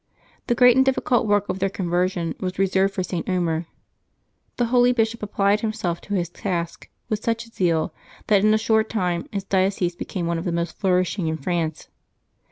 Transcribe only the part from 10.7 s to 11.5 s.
flourishing in